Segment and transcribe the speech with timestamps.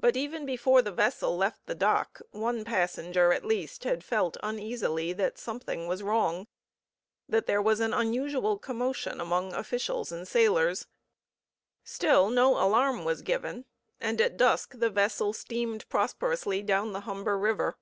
[0.00, 5.12] But even before the vessel left the dock one passenger at least had felt uneasily
[5.12, 6.48] that something was wrong
[7.28, 10.88] that there was an unusual commotion among officials and sailors.
[11.84, 13.64] Still, no alarm was given,
[14.00, 17.78] and at dusk the vessel steamed prosperously down the Humber River.